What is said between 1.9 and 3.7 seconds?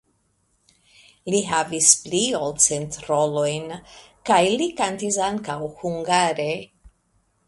pli ol cent rolojn